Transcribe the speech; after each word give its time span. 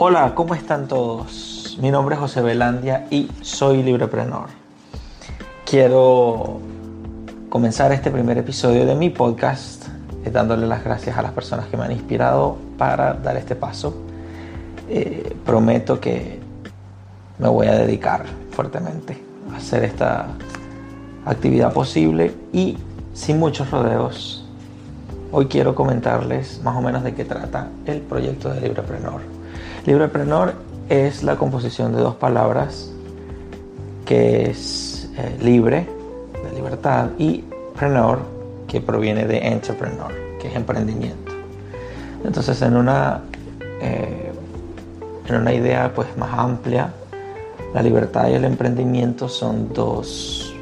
Hola, 0.00 0.32
¿cómo 0.36 0.54
están 0.54 0.86
todos? 0.86 1.76
Mi 1.80 1.90
nombre 1.90 2.14
es 2.14 2.20
José 2.20 2.40
Belandia 2.40 3.08
y 3.10 3.28
soy 3.40 3.82
libreprenor. 3.82 4.46
Quiero 5.66 6.60
comenzar 7.48 7.90
este 7.90 8.12
primer 8.12 8.38
episodio 8.38 8.86
de 8.86 8.94
mi 8.94 9.10
podcast 9.10 9.88
eh, 10.24 10.30
dándole 10.30 10.68
las 10.68 10.84
gracias 10.84 11.18
a 11.18 11.22
las 11.22 11.32
personas 11.32 11.66
que 11.66 11.76
me 11.76 11.82
han 11.82 11.90
inspirado 11.90 12.58
para 12.78 13.14
dar 13.14 13.36
este 13.36 13.56
paso. 13.56 13.92
Eh, 14.88 15.34
prometo 15.44 15.98
que 15.98 16.38
me 17.40 17.48
voy 17.48 17.66
a 17.66 17.74
dedicar 17.74 18.24
fuertemente 18.52 19.20
a 19.52 19.56
hacer 19.56 19.82
esta 19.82 20.28
actividad 21.24 21.72
posible 21.72 22.36
y 22.52 22.78
sin 23.14 23.40
muchos 23.40 23.68
rodeos. 23.72 24.46
Hoy 25.32 25.46
quiero 25.46 25.74
comentarles 25.74 26.62
más 26.62 26.76
o 26.76 26.82
menos 26.82 27.02
de 27.02 27.16
qué 27.16 27.24
trata 27.24 27.68
el 27.84 28.00
proyecto 28.00 28.48
de 28.50 28.60
Libreprenor. 28.60 29.37
Libreprenor 29.88 30.52
es 30.90 31.22
la 31.22 31.36
composición 31.36 31.94
de 31.94 32.02
dos 32.02 32.16
palabras 32.16 32.90
que 34.04 34.50
es 34.50 35.08
eh, 35.16 35.38
libre, 35.40 35.88
de 36.44 36.54
libertad, 36.54 37.08
y 37.16 37.42
preneur, 37.74 38.18
que 38.66 38.82
proviene 38.82 39.24
de 39.24 39.38
entrepreneur, 39.48 40.12
que 40.38 40.48
es 40.48 40.56
emprendimiento. 40.56 41.32
Entonces, 42.22 42.60
en 42.60 42.76
una, 42.76 43.22
eh, 43.80 44.30
en 45.26 45.34
una 45.34 45.54
idea 45.54 45.90
pues, 45.94 46.14
más 46.18 46.38
amplia, 46.38 46.92
la 47.72 47.80
libertad 47.80 48.28
y 48.28 48.34
el 48.34 48.44
emprendimiento 48.44 49.26
son 49.26 49.72
dos, 49.72 50.54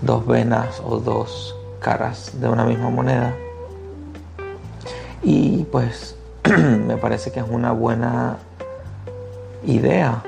dos 0.00 0.26
venas 0.26 0.80
o 0.86 1.00
dos 1.00 1.54
caras 1.80 2.32
de 2.40 2.48
una 2.48 2.64
misma 2.64 2.88
moneda. 2.88 3.34
Y 5.22 5.64
pues 5.64 6.16
me 6.86 6.96
parece 6.96 7.30
que 7.30 7.40
es 7.40 7.46
una 7.48 7.72
buena 7.72 8.36
idea 9.66 10.22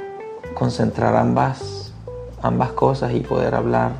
concentrar 0.55 1.17
ambas, 1.17 1.93
ambas 2.43 2.71
cosas 2.73 3.13
y 3.15 3.21
poder 3.21 3.55
hablar 3.55 3.93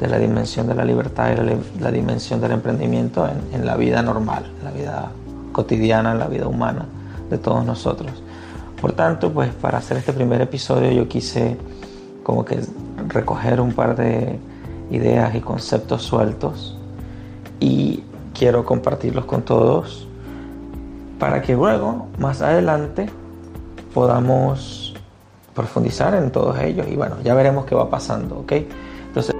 de 0.00 0.08
la 0.08 0.18
dimensión 0.18 0.66
de 0.66 0.74
la 0.74 0.84
libertad 0.84 1.32
y 1.32 1.80
la, 1.80 1.90
dimensión 1.90 2.40
del 2.40 2.52
emprendimiento 2.52 3.28
en, 3.28 3.54
en, 3.54 3.66
la 3.66 3.76
vida 3.76 4.00
normal, 4.02 4.50
en 4.58 4.64
la 4.64 4.70
vida 4.70 5.10
cotidiana, 5.52 6.12
en 6.12 6.18
la 6.20 6.28
vida 6.28 6.46
humana 6.46 6.86
de 7.28 7.36
todos 7.36 7.64
nosotros. 7.64 8.12
Por 8.80 8.92
tanto, 8.92 9.32
pues 9.32 9.52
para 9.52 9.78
hacer 9.78 9.96
este 9.96 10.12
primer 10.12 10.40
episodio 10.40 10.90
yo 10.92 11.08
quise 11.08 11.58
como 12.22 12.44
que 12.44 12.60
recoger 13.08 13.60
un 13.60 13.72
par 13.72 13.96
de 13.96 14.38
ideas 14.90 15.34
y 15.34 15.40
conceptos 15.40 16.02
sueltos 16.02 16.78
y 17.60 18.04
quiero 18.32 18.64
compartirlos 18.64 19.24
con 19.24 19.42
todos 19.42 20.07
para 21.18 21.42
que 21.42 21.54
luego, 21.54 22.06
más 22.18 22.42
adelante, 22.42 23.08
podamos 23.92 24.94
profundizar 25.54 26.14
en 26.14 26.30
todos 26.30 26.58
ellos 26.60 26.86
y 26.88 26.94
bueno, 26.94 27.16
ya 27.24 27.34
veremos 27.34 27.66
qué 27.66 27.74
va 27.74 27.90
pasando, 27.90 28.38
¿ok? 28.38 28.52
Entonces... 29.08 29.34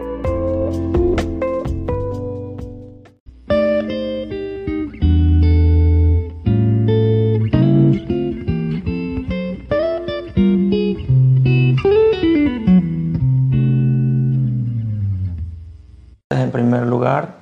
En 16.31 16.51
primer 16.51 16.87
lugar, 16.87 17.37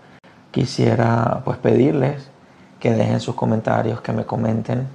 quisiera 0.51 1.41
pues 1.45 1.57
pedirles 1.57 2.31
que 2.87 2.95
dejen 2.95 3.19
sus 3.19 3.35
comentarios, 3.35 4.01
que 4.01 4.13
me 4.13 4.25
comenten 4.25 4.87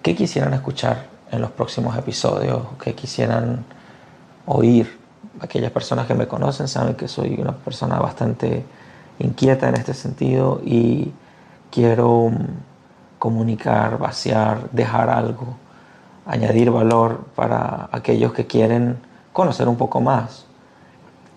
qué 0.00 0.14
quisieran 0.14 0.54
escuchar 0.54 1.06
en 1.32 1.40
los 1.40 1.50
próximos 1.50 1.96
episodios, 1.98 2.62
qué 2.80 2.94
quisieran 2.94 3.64
oír. 4.46 4.96
Aquellas 5.40 5.72
personas 5.72 6.06
que 6.06 6.14
me 6.14 6.28
conocen 6.28 6.68
saben 6.68 6.94
que 6.94 7.08
soy 7.08 7.34
una 7.40 7.50
persona 7.50 7.98
bastante 7.98 8.64
inquieta 9.18 9.68
en 9.68 9.74
este 9.74 9.92
sentido 9.92 10.60
y 10.64 11.12
quiero 11.72 12.30
comunicar, 13.18 13.98
vaciar, 13.98 14.70
dejar 14.70 15.10
algo, 15.10 15.56
añadir 16.26 16.70
valor 16.70 17.24
para 17.34 17.88
aquellos 17.90 18.32
que 18.32 18.46
quieren 18.46 18.98
conocer 19.32 19.66
un 19.66 19.76
poco 19.76 20.00
más. 20.00 20.46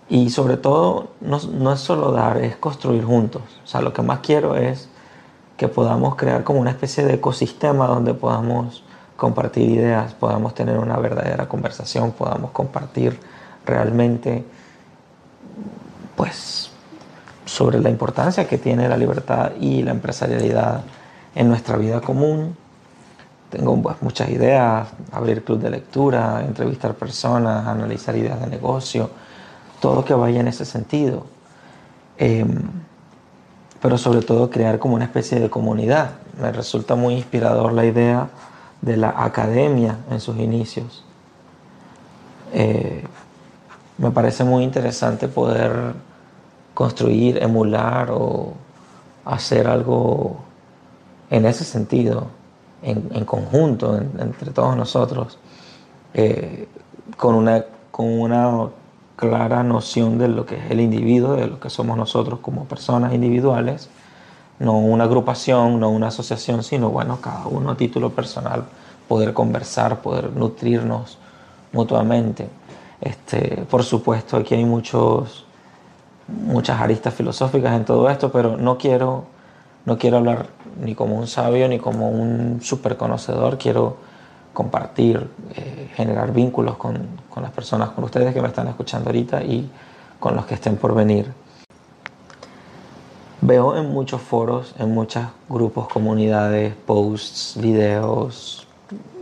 Y 0.08 0.30
sobre 0.30 0.56
todo, 0.56 1.08
no, 1.20 1.40
no 1.52 1.72
es 1.72 1.80
solo 1.80 2.12
dar, 2.12 2.36
es 2.36 2.54
construir 2.54 3.02
juntos. 3.02 3.42
O 3.64 3.66
sea, 3.66 3.80
lo 3.80 3.92
que 3.92 4.02
más 4.02 4.20
quiero 4.20 4.54
es 4.54 4.88
que 5.56 5.68
podamos 5.68 6.16
crear 6.16 6.44
como 6.44 6.60
una 6.60 6.70
especie 6.70 7.04
de 7.04 7.14
ecosistema 7.14 7.86
donde 7.86 8.14
podamos 8.14 8.82
compartir 9.16 9.70
ideas, 9.70 10.14
podamos 10.14 10.54
tener 10.54 10.78
una 10.78 10.96
verdadera 10.96 11.48
conversación, 11.48 12.12
podamos 12.12 12.50
compartir 12.50 13.18
realmente 13.64 14.44
pues 16.16 16.70
sobre 17.44 17.80
la 17.80 17.90
importancia 17.90 18.48
que 18.48 18.58
tiene 18.58 18.88
la 18.88 18.96
libertad 18.96 19.52
y 19.60 19.82
la 19.82 19.92
empresarialidad 19.92 20.82
en 21.34 21.48
nuestra 21.48 21.76
vida 21.76 22.00
común. 22.00 22.56
Tengo 23.50 23.80
pues, 23.80 23.96
muchas 24.00 24.30
ideas, 24.30 24.88
abrir 25.12 25.44
club 25.44 25.60
de 25.60 25.70
lectura, 25.70 26.42
entrevistar 26.44 26.94
personas, 26.94 27.66
analizar 27.66 28.16
ideas 28.16 28.40
de 28.40 28.48
negocio, 28.48 29.10
todo 29.80 30.04
que 30.04 30.14
vaya 30.14 30.40
en 30.40 30.48
ese 30.48 30.64
sentido. 30.64 31.26
Em, 32.16 32.83
pero 33.84 33.98
sobre 33.98 34.22
todo 34.22 34.48
crear 34.48 34.78
como 34.78 34.94
una 34.94 35.04
especie 35.04 35.38
de 35.38 35.50
comunidad. 35.50 36.12
Me 36.40 36.50
resulta 36.50 36.94
muy 36.94 37.16
inspirador 37.16 37.74
la 37.74 37.84
idea 37.84 38.30
de 38.80 38.96
la 38.96 39.10
academia 39.14 39.98
en 40.10 40.20
sus 40.20 40.38
inicios. 40.38 41.04
Eh, 42.54 43.04
me 43.98 44.10
parece 44.10 44.42
muy 44.42 44.64
interesante 44.64 45.28
poder 45.28 45.92
construir, 46.72 47.42
emular 47.42 48.10
o 48.10 48.54
hacer 49.26 49.66
algo 49.66 50.38
en 51.28 51.44
ese 51.44 51.64
sentido, 51.64 52.28
en, 52.82 53.26
conjunto, 53.26 53.98
entre 53.98 54.50
todos 54.52 54.78
nosotros, 54.78 55.38
eh, 56.14 56.68
con, 57.18 57.34
una, 57.34 57.66
con 57.90 58.06
una 58.06 58.70
clara 59.16 59.62
noción 59.62 60.18
de 60.18 60.28
lo 60.28 60.46
que 60.46 60.56
es 60.56 60.70
el 60.70 60.80
individuo, 60.80 61.36
de 61.36 61.46
lo 61.46 61.60
que 61.60 61.70
somos 61.70 61.96
nosotros 61.96 62.40
como 62.40 62.64
personas 62.64 63.14
individuales, 63.14 63.88
no 64.58 64.78
una 64.78 65.04
agrupación, 65.04 65.80
no 65.80 65.90
una 65.90 66.08
asociación, 66.08 66.62
sino 66.62 66.90
bueno, 66.90 67.20
cada 67.20 67.46
uno 67.46 67.70
a 67.70 67.76
título 67.76 68.10
personal, 68.10 68.64
poder 69.08 69.32
conversar, 69.32 70.00
poder 70.00 70.32
nutrirnos 70.32 71.18
mutuamente. 71.72 72.48
Este, 73.00 73.64
por 73.68 73.82
supuesto, 73.82 74.36
aquí 74.36 74.54
hay 74.54 74.64
muchos, 74.64 75.44
muchas 76.28 76.80
aristas 76.80 77.14
filosóficas 77.14 77.74
en 77.74 77.84
todo 77.84 78.08
esto, 78.08 78.32
pero 78.32 78.56
no 78.56 78.78
quiero, 78.78 79.24
no 79.84 79.98
quiero 79.98 80.18
hablar 80.18 80.46
ni 80.80 80.94
como 80.94 81.18
un 81.18 81.26
sabio 81.26 81.68
ni 81.68 81.78
como 81.78 82.10
un 82.10 82.60
super 82.62 82.96
conocedor, 82.96 83.58
quiero 83.58 83.96
compartir, 84.54 85.28
eh, 85.54 85.90
generar 85.94 86.32
vínculos 86.32 86.76
con, 86.76 87.06
con, 87.28 87.42
las 87.42 87.52
personas, 87.52 87.90
con 87.90 88.04
ustedes 88.04 88.32
que 88.32 88.40
me 88.40 88.48
están 88.48 88.68
escuchando 88.68 89.10
ahorita 89.10 89.42
y 89.42 89.70
con 90.18 90.34
los 90.34 90.46
que 90.46 90.54
estén 90.54 90.76
por 90.76 90.94
venir. 90.94 91.30
Veo 93.42 93.76
en 93.76 93.92
muchos 93.92 94.22
foros, 94.22 94.74
en 94.78 94.94
muchos 94.94 95.24
grupos, 95.50 95.88
comunidades, 95.88 96.74
posts, 96.86 97.60
videos, 97.60 98.66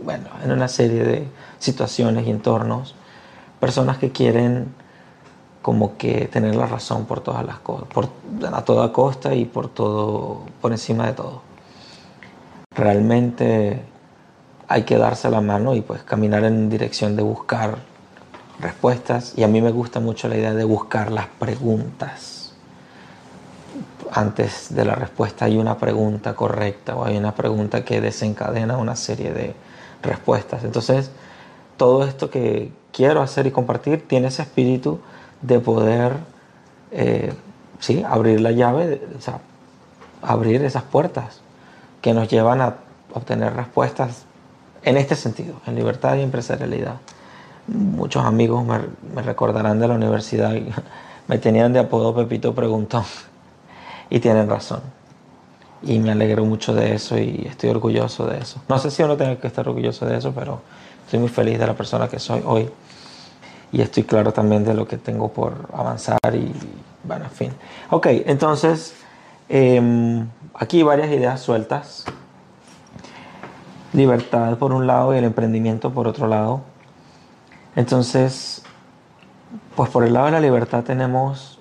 bueno, 0.03 0.27
en 0.43 0.51
una 0.51 0.69
serie 0.69 1.03
de 1.03 1.27
situaciones 1.59 2.25
y 2.25 2.31
entornos, 2.31 2.95
personas 3.59 3.97
que 3.97 4.11
quieren 4.11 4.73
como 5.61 5.97
que 5.97 6.27
tener 6.27 6.55
la 6.55 6.67
razón 6.67 7.05
por 7.05 7.21
todas 7.21 7.45
las 7.45 7.59
cosas, 7.59 7.87
por, 7.87 8.09
a 8.53 8.63
toda 8.63 8.91
costa 8.93 9.33
y 9.33 9.45
por 9.45 9.69
todo, 9.69 10.41
por 10.61 10.71
encima 10.71 11.07
de 11.07 11.13
todo. 11.13 11.41
Realmente 12.75 13.81
hay 14.73 14.83
que 14.85 14.97
darse 14.97 15.29
la 15.29 15.39
mano 15.39 15.75
y 15.75 15.81
pues 15.81 16.01
caminar 16.01 16.43
en 16.45 16.67
dirección 16.67 17.15
de 17.15 17.21
buscar 17.21 17.77
respuestas 18.59 19.33
y 19.37 19.43
a 19.43 19.47
mí 19.47 19.61
me 19.61 19.69
gusta 19.69 19.99
mucho 19.99 20.27
la 20.27 20.35
idea 20.35 20.55
de 20.55 20.63
buscar 20.63 21.11
las 21.11 21.27
preguntas. 21.27 22.53
Antes 24.11 24.73
de 24.73 24.83
la 24.83 24.95
respuesta 24.95 25.45
hay 25.45 25.57
una 25.57 25.77
pregunta 25.77 26.33
correcta 26.33 26.95
o 26.95 27.05
hay 27.05 27.17
una 27.17 27.35
pregunta 27.35 27.85
que 27.85 28.01
desencadena 28.01 28.77
una 28.77 28.95
serie 28.95 29.31
de 29.31 29.53
respuestas. 30.01 30.63
Entonces, 30.63 31.11
todo 31.77 32.03
esto 32.03 32.31
que 32.31 32.71
quiero 32.91 33.21
hacer 33.21 33.45
y 33.45 33.51
compartir 33.51 34.07
tiene 34.07 34.29
ese 34.29 34.41
espíritu 34.41 34.99
de 35.43 35.59
poder, 35.59 36.13
eh, 36.89 37.31
sí, 37.77 38.03
abrir 38.09 38.41
la 38.41 38.49
llave, 38.49 39.03
o 39.15 39.21
sea, 39.21 39.39
abrir 40.23 40.63
esas 40.63 40.81
puertas 40.81 41.41
que 42.01 42.15
nos 42.15 42.27
llevan 42.27 42.59
a 42.59 42.77
obtener 43.13 43.53
respuestas 43.53 44.25
en 44.83 44.97
este 44.97 45.15
sentido, 45.15 45.55
en 45.65 45.75
libertad 45.75 46.15
y 46.15 46.21
empresarialidad. 46.21 46.95
Muchos 47.67 48.25
amigos 48.25 48.65
me, 48.65 49.21
recordarán 49.21 49.79
de 49.79 49.87
la 49.87 49.95
universidad, 49.95 50.53
me 51.27 51.37
tenían 51.37 51.73
de 51.73 51.79
apodo 51.79 52.13
Pepito 52.13 52.53
Preguntón 52.53 53.03
y 54.09 54.19
tienen 54.19 54.49
razón. 54.49 54.81
y 55.81 55.99
me 55.99 56.11
alegro 56.11 56.45
mucho 56.45 56.73
de 56.73 56.95
eso 56.95 57.17
y 57.17 57.45
estoy 57.49 57.69
orgulloso 57.69 58.25
de 58.25 58.39
eso. 58.39 58.61
No 58.69 58.77
sé 58.77 58.89
si 58.89 59.03
uno 59.03 59.17
tenga 59.17 59.37
que 59.37 59.47
estar 59.47 59.67
orgulloso 59.67 60.05
de 60.05 60.17
eso, 60.17 60.31
pero 60.33 60.61
estoy 61.05 61.19
muy 61.19 61.29
feliz 61.29 61.59
de 61.59 61.67
la 61.67 61.73
persona 61.73 62.07
que 62.07 62.19
soy 62.19 62.41
hoy 62.45 62.69
y 63.73 63.81
estoy 63.81 64.03
claro 64.03 64.31
también 64.31 64.63
de 64.63 64.73
lo 64.73 64.87
que 64.87 64.97
tengo 64.97 65.29
por 65.29 65.67
avanzar 65.73 66.19
y 66.33 66.53
bueno, 67.03 67.25
en 67.25 67.31
fin. 67.31 67.51
Ok, 67.89 68.07
entonces 68.25 68.93
em, 69.49 70.27
aquí 70.53 70.83
varias 70.83 71.09
ideas 71.09 71.41
sueltas. 71.41 72.05
Libertad 73.93 74.57
por 74.57 74.73
un 74.73 74.87
lado 74.87 75.13
y 75.13 75.17
el 75.17 75.23
emprendimiento 75.23 75.91
por 75.91 76.07
otro 76.07 76.27
lado. 76.27 76.61
Entonces, 77.75 78.63
pues 79.75 79.89
por 79.89 80.03
el 80.03 80.13
lado 80.13 80.27
de 80.27 80.31
la 80.33 80.39
libertad 80.39 80.83
tenemos 80.83 81.59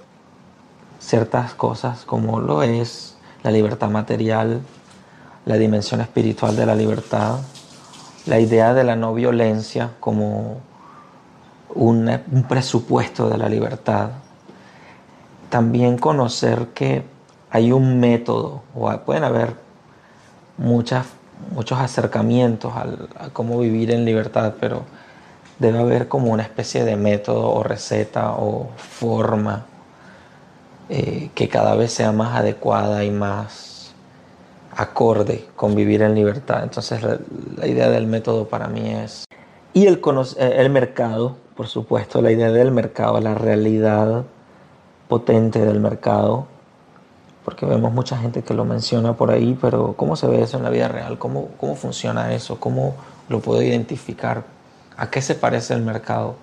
ciertas 0.98 1.54
cosas 1.54 2.04
como 2.04 2.40
lo 2.40 2.62
es 2.62 3.16
la 3.42 3.50
libertad 3.50 3.90
material, 3.90 4.60
la 5.44 5.56
dimensión 5.56 6.00
espiritual 6.00 6.56
de 6.56 6.66
la 6.66 6.74
libertad, 6.74 7.40
la 8.26 8.38
idea 8.38 8.72
de 8.72 8.84
la 8.84 8.94
no 8.96 9.14
violencia 9.14 9.90
como 9.98 10.60
un, 11.74 12.44
presupuesto 12.48 13.28
de 13.28 13.38
la 13.38 13.48
libertad. 13.48 14.10
También 15.50 15.98
conocer 15.98 16.68
que 16.68 17.04
hay 17.50 17.72
un 17.72 17.98
método, 18.00 18.62
o 18.74 18.90
pueden 18.98 19.24
haber 19.24 19.54
muchas, 20.56 21.06
muchos 21.50 21.78
acercamientos 21.78 22.72
a 22.74 23.30
cómo 23.32 23.58
vivir 23.58 23.90
en 23.90 24.04
libertad, 24.04 24.54
pero 24.60 24.84
debe 25.58 25.78
haber 25.78 26.08
como 26.08 26.32
una 26.32 26.42
especie 26.42 26.84
de 26.84 26.96
método 26.96 27.50
o 27.50 27.62
receta 27.62 28.32
o 28.32 28.70
forma 28.76 29.66
eh, 30.88 31.30
que 31.34 31.48
cada 31.48 31.74
vez 31.76 31.92
sea 31.92 32.12
más 32.12 32.36
adecuada 32.36 33.04
y 33.04 33.10
más 33.10 33.94
acorde 34.76 35.46
con 35.56 35.74
vivir 35.74 36.02
en 36.02 36.14
libertad. 36.14 36.62
Entonces 36.64 37.02
la, 37.02 37.18
idea 37.66 37.88
del 37.88 38.06
método 38.06 38.48
para 38.48 38.68
mí 38.68 38.90
es... 38.90 39.24
Y 39.72 39.86
el, 39.86 40.02
eh, 40.36 40.54
el 40.58 40.70
mercado, 40.70 41.36
por 41.56 41.68
supuesto, 41.68 42.20
la 42.20 42.32
idea 42.32 42.50
del 42.50 42.72
mercado, 42.72 43.20
la 43.20 43.34
realidad 43.34 44.24
potente 45.08 45.64
del 45.64 45.80
mercado, 45.80 46.46
porque 47.44 47.66
vemos 47.66 47.92
mucha 47.92 48.16
gente 48.16 48.42
que 48.42 48.54
lo 48.54 48.64
menciona 48.64 49.14
por 49.14 49.30
ahí, 49.30 49.58
pero 49.60 49.94
¿cómo 49.96 50.16
se 50.16 50.26
ve 50.26 50.42
eso 50.42 50.56
en 50.56 50.62
la 50.62 50.70
vida 50.70 50.88
real? 50.88 51.18
¿Cómo, 51.18 51.48
cómo 51.58 51.74
funciona 51.74 52.32
eso? 52.34 52.60
¿Cómo 52.60 52.94
lo 53.28 53.40
puedo 53.40 53.62
identificar? 53.62 54.44
¿A 54.96 55.10
qué 55.10 55.22
se 55.22 55.34
parece 55.34 55.74
el 55.74 55.82
mercado? 55.82 56.36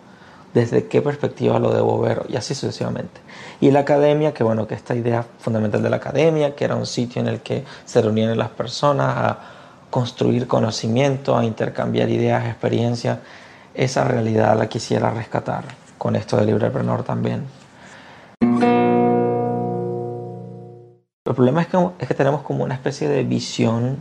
desde 0.53 0.87
qué 0.87 1.01
perspectiva 1.01 1.59
lo 1.59 1.71
debo 1.71 1.99
ver 1.99 2.25
y 2.29 2.35
así 2.35 2.55
sucesivamente. 2.55 3.21
Y 3.61 3.71
la 3.71 3.81
academia, 3.81 4.33
que 4.33 4.43
bueno, 4.43 4.67
que 4.67 4.75
esta 4.75 4.95
idea 4.95 5.25
fundamental 5.39 5.83
de 5.83 5.89
la 5.89 5.97
academia, 5.97 6.55
que 6.55 6.65
era 6.65 6.75
un 6.75 6.85
sitio 6.85 7.21
en 7.21 7.27
el 7.27 7.41
que 7.41 7.65
se 7.85 8.01
reunían 8.01 8.37
las 8.37 8.49
personas 8.49 9.15
a 9.15 9.39
construir 9.89 10.47
conocimiento, 10.47 11.37
a 11.37 11.45
intercambiar 11.45 12.09
ideas, 12.09 12.45
experiencias, 12.45 13.19
esa 13.73 14.03
realidad 14.03 14.57
la 14.57 14.67
quisiera 14.67 15.11
rescatar 15.11 15.63
con 15.97 16.15
esto 16.15 16.37
de 16.37 16.45
Librepreneur 16.45 17.03
también. 17.03 17.58
El 21.29 21.35
problema 21.35 21.61
es 21.61 21.67
que, 21.67 21.77
es 21.99 22.07
que 22.07 22.15
tenemos 22.15 22.41
como 22.41 22.63
una 22.63 22.73
especie 22.73 23.07
de 23.07 23.23
visión, 23.23 23.99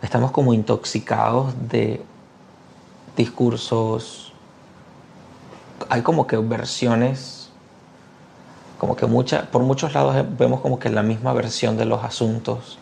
estamos 0.00 0.30
como 0.30 0.54
intoxicados 0.54 1.52
de 1.68 2.02
discursos, 3.14 4.32
hay 5.90 6.00
como 6.00 6.26
que 6.26 6.38
versiones, 6.38 7.50
como 8.78 8.96
que 8.96 9.04
mucha, 9.04 9.50
por 9.50 9.64
muchos 9.64 9.92
lados 9.92 10.16
vemos 10.38 10.62
como 10.62 10.78
que 10.78 10.88
la 10.88 11.02
misma 11.02 11.34
versión 11.34 11.76
de 11.76 11.84
los 11.84 12.02
asuntos 12.02 12.78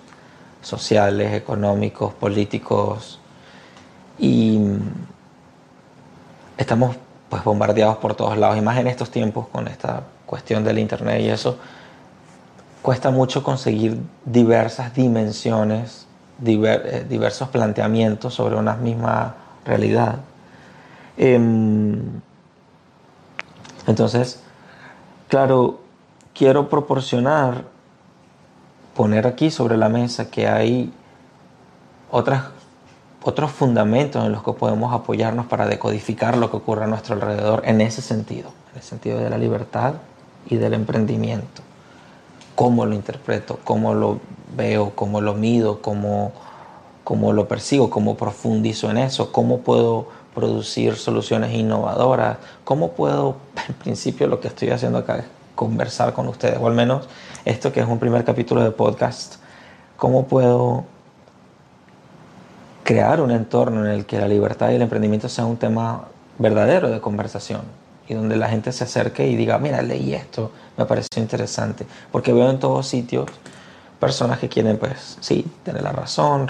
sociales, 0.60 1.34
económicos, 1.34 2.14
políticos, 2.14 3.18
y 4.20 4.60
estamos 6.56 6.94
pues 7.28 7.42
bombardeados 7.42 7.96
por 7.96 8.14
todos 8.14 8.38
lados, 8.38 8.56
y 8.56 8.60
más 8.60 8.78
en 8.78 8.86
estos 8.86 9.10
tiempos 9.10 9.48
con 9.48 9.66
esta 9.66 10.04
cuestión 10.26 10.62
del 10.62 10.78
Internet 10.78 11.22
y 11.22 11.28
eso, 11.28 11.58
cuesta 12.82 13.10
mucho 13.10 13.42
conseguir 13.42 13.98
diversas 14.24 14.92
dimensiones, 14.94 16.06
eh, 16.44 17.06
diversos 17.08 17.48
planteamientos 17.48 18.34
sobre 18.34 18.56
una 18.56 18.74
misma 18.74 19.36
realidad. 19.64 20.18
Em, 21.16 22.20
entonces, 23.86 24.40
claro, 25.28 25.80
quiero 26.34 26.68
proporcionar, 26.68 27.64
poner 28.94 29.26
aquí 29.26 29.50
sobre 29.50 29.76
la 29.76 29.88
mesa 29.88 30.30
que 30.30 30.48
hay 30.48 30.92
otras, 32.10 32.46
otros 33.22 33.52
fundamentos 33.52 34.24
en 34.24 34.32
los 34.32 34.42
que 34.42 34.52
podemos 34.52 34.92
apoyarnos 34.92 35.46
para 35.46 35.66
decodificar 35.66 36.36
lo 36.36 36.50
que 36.50 36.56
ocurre 36.56 36.84
a 36.84 36.86
nuestro 36.88 37.14
alrededor 37.14 37.62
en 37.64 37.80
ese 37.80 38.02
sentido, 38.02 38.50
en 38.72 38.78
el 38.78 38.82
sentido 38.82 39.18
de 39.18 39.30
la 39.30 39.38
libertad 39.38 39.94
y 40.46 40.56
del 40.56 40.74
emprendimiento. 40.74 41.61
Cómo 42.54 42.86
lo 42.86 42.94
interpreto, 42.94 43.58
cómo 43.64 43.94
lo 43.94 44.20
veo, 44.56 44.92
cómo 44.94 45.20
lo 45.20 45.34
mido, 45.34 45.80
cómo, 45.80 46.32
cómo 47.04 47.32
lo 47.32 47.48
persigo, 47.48 47.90
cómo 47.90 48.16
profundizo 48.16 48.90
en 48.90 48.98
eso, 48.98 49.32
cómo 49.32 49.60
puedo 49.60 50.06
producir 50.34 50.96
soluciones 50.96 51.54
innovadoras. 51.54 52.38
¿Cómo 52.64 52.92
puedo, 52.92 53.36
en 53.68 53.74
principio 53.74 54.26
lo 54.26 54.40
que 54.40 54.48
estoy 54.48 54.70
haciendo 54.70 54.98
acá 54.98 55.18
es 55.18 55.24
conversar 55.54 56.12
con 56.12 56.28
ustedes, 56.28 56.58
o 56.60 56.66
al 56.66 56.74
menos 56.74 57.08
esto 57.44 57.72
que 57.72 57.80
es 57.80 57.86
un 57.86 57.98
primer 57.98 58.24
capítulo 58.24 58.64
de 58.64 58.70
podcast, 58.70 59.36
cómo 59.96 60.26
puedo 60.26 60.84
crear 62.84 63.20
un 63.20 63.30
entorno 63.30 63.84
en 63.84 63.92
el 63.92 64.06
que 64.06 64.18
la 64.18 64.28
libertad 64.28 64.70
y 64.70 64.74
el 64.74 64.82
emprendimiento 64.82 65.28
sea 65.28 65.44
un 65.44 65.56
tema 65.56 66.08
verdadero 66.38 66.90
de 66.90 67.00
conversación 67.00 67.60
y 68.08 68.14
donde 68.14 68.36
la 68.36 68.48
gente 68.48 68.72
se 68.72 68.84
acerque 68.84 69.26
y 69.26 69.36
diga, 69.36 69.58
mira, 69.58 69.82
leí 69.82 70.14
esto, 70.14 70.50
me 70.76 70.84
pareció 70.84 71.20
interesante, 71.22 71.86
porque 72.10 72.32
veo 72.32 72.50
en 72.50 72.58
todos 72.58 72.86
sitios 72.88 73.26
personas 74.00 74.38
que 74.38 74.48
quieren, 74.48 74.78
pues, 74.78 75.18
sí, 75.20 75.46
tener 75.62 75.82
la 75.82 75.92
razón, 75.92 76.48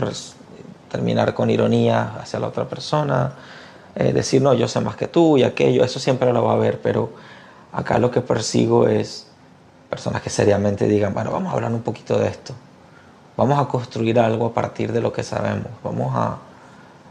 terminar 0.90 1.34
con 1.34 1.50
ironía 1.50 2.14
hacia 2.20 2.38
la 2.38 2.48
otra 2.48 2.68
persona, 2.68 3.32
eh, 3.94 4.12
decir, 4.12 4.40
no, 4.40 4.54
yo 4.54 4.68
sé 4.68 4.80
más 4.80 4.96
que 4.96 5.08
tú 5.08 5.36
y 5.36 5.42
aquello, 5.42 5.84
eso 5.84 6.00
siempre 6.00 6.32
lo 6.32 6.44
va 6.44 6.52
a 6.52 6.54
haber, 6.54 6.80
pero 6.80 7.10
acá 7.72 7.98
lo 7.98 8.10
que 8.10 8.22
persigo 8.22 8.88
es 8.88 9.26
personas 9.90 10.22
que 10.22 10.30
seriamente 10.30 10.88
digan, 10.88 11.12
bueno, 11.12 11.30
vamos 11.30 11.52
a 11.52 11.56
hablar 11.56 11.72
un 11.72 11.82
poquito 11.82 12.18
de 12.18 12.28
esto, 12.28 12.54
vamos 13.36 13.58
a 13.58 13.68
construir 13.68 14.18
algo 14.18 14.46
a 14.46 14.54
partir 14.54 14.92
de 14.92 15.00
lo 15.02 15.12
que 15.12 15.22
sabemos, 15.22 15.68
vamos 15.84 16.12
a, 16.14 16.38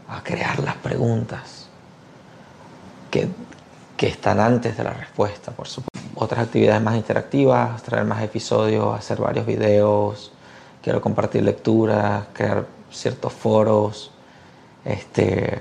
a 0.08 0.22
crear 0.22 0.58
las 0.58 0.74
preguntas 0.76 1.68
que, 3.10 3.28
que 4.02 4.08
están 4.08 4.40
antes 4.40 4.76
de 4.76 4.82
la 4.82 4.90
respuesta, 4.90 5.52
por 5.52 5.68
supuesto. 5.68 6.08
Otras 6.16 6.40
actividades 6.40 6.82
más 6.82 6.96
interactivas, 6.96 7.80
traer 7.84 8.04
más 8.04 8.20
episodios, 8.20 8.98
hacer 8.98 9.20
varios 9.20 9.46
videos, 9.46 10.32
quiero 10.82 11.00
compartir 11.00 11.44
lecturas, 11.44 12.24
crear 12.32 12.66
ciertos 12.90 13.32
foros, 13.32 14.10
este, 14.84 15.60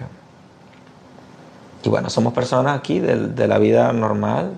y 1.84 1.90
bueno, 1.90 2.10
somos 2.10 2.34
personas 2.34 2.80
aquí 2.80 3.00
de, 3.00 3.48
la 3.48 3.60
vida 3.60 3.94
normal. 3.94 4.54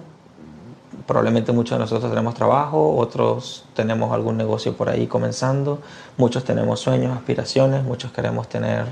Probablemente 1.06 1.52
muchos 1.52 1.78
de 1.78 1.80
nosotros 1.80 2.10
tenemos 2.10 2.36
trabajo, 2.36 2.96
otros 2.96 3.66
tenemos 3.76 4.14
algún 4.14 4.38
negocio 4.38 4.78
por 4.78 4.88
ahí 4.88 5.08
comenzando, 5.08 5.82
muchos 6.16 6.46
tenemos 6.46 6.80
sueños, 6.80 7.18
aspiraciones, 7.18 7.84
muchos 7.84 8.14
queremos 8.14 8.48
tener, 8.48 8.86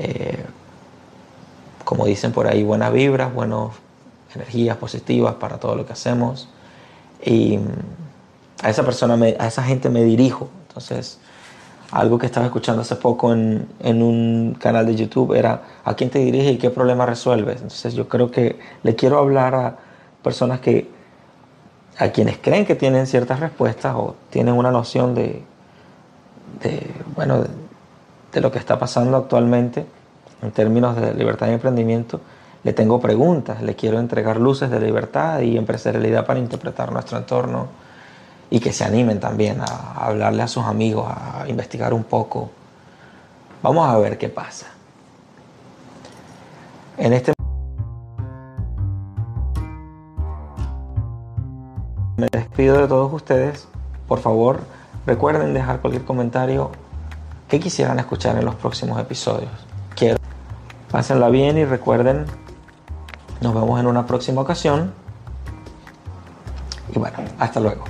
eh, 0.00 0.44
como 1.84 2.04
dicen 2.04 2.32
por 2.32 2.48
ahí, 2.48 2.64
buenas 2.64 2.92
vibras, 2.92 3.32
buenas 3.32 3.68
energías 4.34 4.76
positivas 4.76 5.34
para 5.34 5.58
todo 5.58 5.76
lo 5.76 5.86
que 5.86 5.92
hacemos. 5.92 6.48
Y 7.24 7.58
a 8.62 8.70
esa 8.70 8.84
persona, 8.84 9.14
a 9.38 9.46
esa 9.46 9.62
gente 9.62 9.88
me 9.88 10.02
dirijo. 10.04 10.48
Entonces, 10.68 11.18
algo 11.92 12.18
que 12.18 12.26
estaba 12.26 12.46
escuchando 12.46 12.82
hace 12.82 12.96
poco 12.96 13.32
en, 13.32 13.68
en, 13.80 14.02
un 14.02 14.56
canal 14.58 14.86
de 14.86 14.94
YouTube 14.94 15.34
era 15.34 15.62
a 15.84 15.94
quién 15.94 16.08
te 16.08 16.18
diriges 16.20 16.52
y 16.52 16.58
qué 16.58 16.70
problema 16.70 17.04
resuelves. 17.04 17.56
Entonces 17.56 17.94
yo 17.94 18.08
creo 18.08 18.30
que 18.30 18.58
le 18.82 18.96
quiero 18.96 19.18
hablar 19.18 19.54
a 19.54 19.76
personas 20.22 20.60
que, 20.60 20.88
a 21.98 22.08
quienes 22.08 22.38
creen 22.38 22.64
que 22.64 22.74
tienen 22.74 23.06
ciertas 23.06 23.40
respuestas 23.40 23.94
o 23.94 24.16
tienen 24.30 24.54
una 24.54 24.70
noción 24.70 25.14
de, 25.14 25.42
de 26.62 26.86
bueno, 27.14 27.44
de, 28.32 28.40
lo 28.40 28.50
que 28.50 28.58
está 28.58 28.78
pasando 28.78 29.16
actualmente 29.18 29.84
en 30.40 30.50
términos 30.50 30.96
de 30.96 31.12
libertad 31.14 31.48
y 31.48 31.52
emprendimiento. 31.52 32.20
Le 32.64 32.72
tengo 32.72 33.00
preguntas, 33.00 33.62
le 33.62 33.74
quiero 33.74 33.98
entregar 33.98 34.38
luces 34.38 34.70
de 34.70 34.80
libertad 34.80 35.40
y 35.40 35.56
empresarialidad 35.56 36.24
para 36.26 36.38
interpretar 36.38 36.92
nuestro 36.92 37.18
entorno 37.18 37.68
y 38.50 38.60
que 38.60 38.72
se 38.72 38.84
animen 38.84 39.18
también 39.18 39.60
a, 39.60 39.94
hablarle 39.94 40.42
a 40.42 40.48
sus 40.48 40.64
amigos, 40.64 41.06
a 41.08 41.44
investigar 41.48 41.92
un 41.92 42.04
poco. 42.04 42.50
Vamos 43.62 43.88
a 43.88 43.98
ver 43.98 44.18
qué 44.18 44.28
pasa. 44.28 44.66
En 46.98 47.12
este 47.12 47.32
me 52.16 52.28
despido 52.30 52.78
de 52.78 52.86
todos 52.86 53.12
ustedes. 53.12 53.66
Por 54.06 54.20
favor, 54.20 54.60
Recuerden 55.06 55.52
dejar 55.52 55.80
cualquier 55.80 56.04
comentario 56.04 56.70
que 57.48 57.58
quisieran 57.58 57.98
escuchar 57.98 58.36
en 58.36 58.44
los 58.44 58.54
próximos 58.54 59.00
episodios. 59.00 59.50
Quiero. 59.96 60.18
Pásenla 60.90 61.28
bien 61.28 61.58
y 61.58 61.64
recuerden, 61.64 62.26
nos 63.42 63.54
vemos 63.54 63.78
en 63.80 63.86
una 63.86 64.06
próxima 64.06 64.40
ocasión. 64.40 64.92
Y 66.94 66.98
bueno, 66.98 67.18
hasta 67.38 67.60
luego. 67.60 67.84